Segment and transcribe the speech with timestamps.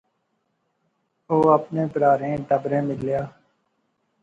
[1.31, 3.21] او اپنے پرھاریں ٹبریں ملیا